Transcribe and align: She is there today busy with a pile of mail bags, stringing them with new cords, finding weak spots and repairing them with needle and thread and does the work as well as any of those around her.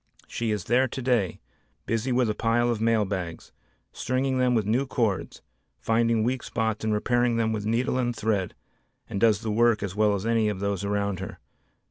She 0.27 0.49
is 0.49 0.63
there 0.63 0.87
today 0.87 1.39
busy 1.85 2.11
with 2.11 2.27
a 2.27 2.33
pile 2.33 2.71
of 2.71 2.81
mail 2.81 3.05
bags, 3.05 3.51
stringing 3.93 4.39
them 4.39 4.55
with 4.55 4.65
new 4.65 4.87
cords, 4.87 5.43
finding 5.77 6.23
weak 6.23 6.41
spots 6.41 6.83
and 6.83 6.91
repairing 6.91 7.37
them 7.37 7.53
with 7.53 7.67
needle 7.67 7.99
and 7.99 8.15
thread 8.15 8.55
and 9.07 9.21
does 9.21 9.41
the 9.41 9.51
work 9.51 9.83
as 9.83 9.95
well 9.95 10.15
as 10.15 10.25
any 10.25 10.49
of 10.49 10.59
those 10.59 10.83
around 10.83 11.19
her. 11.19 11.37